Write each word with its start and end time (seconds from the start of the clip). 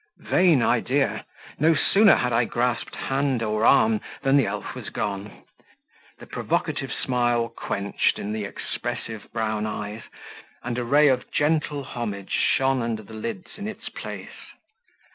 Vain 0.17 0.63
idea! 0.63 1.27
no 1.59 1.75
sooner 1.75 2.15
had 2.15 2.33
I 2.33 2.43
grasped 2.45 2.95
hand 2.95 3.43
or 3.43 3.63
arm 3.63 4.01
than 4.23 4.35
the 4.35 4.47
elf 4.47 4.73
was 4.73 4.89
gone; 4.89 5.43
the 6.17 6.25
provocative 6.25 6.91
smile 6.91 7.49
quenched 7.49 8.17
in 8.17 8.31
the 8.33 8.43
expressive 8.43 9.31
brown 9.31 9.67
eyes, 9.67 10.01
and 10.63 10.79
a 10.79 10.83
ray 10.85 11.07
of 11.07 11.31
gentle 11.31 11.83
homage 11.83 12.31
shone 12.31 12.81
under 12.81 13.03
the 13.03 13.13
lids 13.13 13.49
in 13.59 13.67
its 13.67 13.89
place. 13.89 14.33